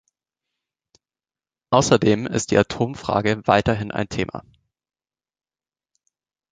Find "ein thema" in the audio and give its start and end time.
3.91-4.43